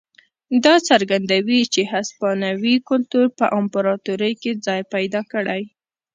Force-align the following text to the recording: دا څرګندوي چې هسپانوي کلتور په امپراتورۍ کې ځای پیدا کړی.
دا 0.65 0.75
څرګندوي 0.89 1.61
چې 1.73 1.81
هسپانوي 1.93 2.75
کلتور 2.89 3.25
په 3.39 3.45
امپراتورۍ 3.59 4.33
کې 4.41 4.51
ځای 4.65 4.81
پیدا 4.93 5.21
کړی. 5.31 5.63